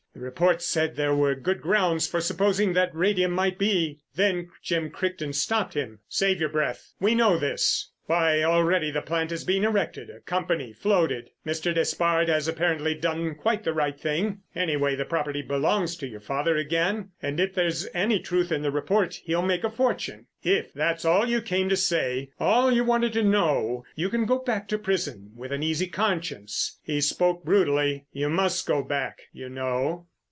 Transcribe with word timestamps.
The 0.13 0.19
report 0.27 0.61
said 0.61 0.97
there 0.97 1.15
were 1.15 1.33
good 1.35 1.61
grounds 1.61 2.05
for 2.05 2.19
supposing 2.21 2.73
that 2.73 2.93
radium 2.93 3.31
might 3.31 3.57
be——" 3.57 4.01
Then 4.15 4.49
Jim 4.61 4.91
Crichton 4.91 5.31
stopped 5.33 5.73
him. 5.73 5.99
"Save 6.09 6.41
your 6.41 6.49
breath. 6.49 6.93
We 6.99 7.15
know 7.15 7.37
this. 7.39 7.87
Why, 8.05 8.43
already 8.43 8.91
the 8.91 9.01
plant 9.01 9.31
is 9.31 9.45
being 9.45 9.63
erected, 9.63 10.09
a 10.09 10.19
company 10.19 10.73
floated. 10.73 11.29
Mr. 11.45 11.73
Despard 11.73 12.27
has 12.27 12.45
apparently 12.47 12.93
done 12.93 13.35
quite 13.35 13.63
the 13.63 13.73
right 13.73 13.97
thing. 13.97 14.41
Anyway, 14.53 14.95
the 14.95 15.05
property 15.05 15.41
belongs 15.41 15.95
to 15.97 16.07
your 16.07 16.19
father 16.19 16.57
again, 16.57 17.11
and 17.21 17.39
if 17.39 17.53
there's 17.53 17.87
any 17.93 18.19
truth 18.19 18.51
in 18.51 18.63
the 18.63 18.71
report 18.71 19.21
he'll 19.23 19.41
make 19.43 19.63
a 19.63 19.69
fortune. 19.69 20.25
If 20.43 20.73
that's 20.73 21.05
all 21.05 21.29
you 21.29 21.41
came 21.41 21.69
to 21.69 21.77
say, 21.77 22.31
all 22.39 22.69
you 22.69 22.83
wanted 22.83 23.13
to 23.13 23.23
know, 23.23 23.85
you 23.95 24.09
can 24.09 24.25
go 24.25 24.39
back 24.39 24.67
to 24.69 24.77
prison 24.77 25.31
with 25.35 25.53
an 25.53 25.63
easy 25.63 25.87
conscience." 25.87 26.79
He 26.83 26.99
spoke 26.99 27.45
brutally. 27.45 28.07
"You 28.11 28.27
must 28.29 28.67
go 28.67 28.83
back, 28.83 29.19
you 29.31 29.47
know." 29.47 30.07